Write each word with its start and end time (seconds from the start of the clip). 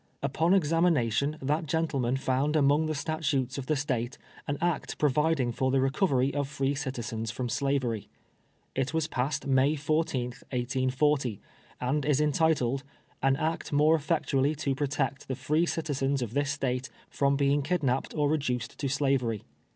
Upon 0.23 0.55
examination, 0.55 1.37
that 1.43 1.67
gentleman 1.67 2.17
found 2.17 2.55
among 2.55 2.87
the 2.87 2.95
statutes 2.95 3.59
of 3.59 3.67
the 3.67 3.75
State 3.75 4.17
an 4.47 4.57
act 4.59 4.97
providing 4.97 5.51
for 5.51 5.69
the 5.69 5.79
re 5.79 5.91
covery 5.91 6.33
of 6.33 6.47
free 6.49 6.73
citizens 6.73 7.29
from 7.29 7.49
slavery. 7.49 8.09
It 8.73 8.95
was 8.95 9.05
passed 9.07 9.45
May 9.45 9.75
14, 9.75 10.31
184:0, 10.51 11.39
and 11.79 12.03
is 12.03 12.19
entitled 12.19 12.83
"An 13.21 13.35
act 13.35 13.71
more 13.71 13.99
eifectu 13.99 14.39
ally 14.39 14.53
to 14.53 14.73
protect 14.73 15.27
the 15.27 15.35
free 15.35 15.67
citizens 15.67 16.23
of 16.23 16.33
this 16.33 16.49
State 16.49 16.89
from 17.07 17.37
heing 17.37 17.63
kidnapped 17.63 18.15
or 18.15 18.27
reduced 18.27 18.79
to 18.79 18.87
slavery." 18.89 19.43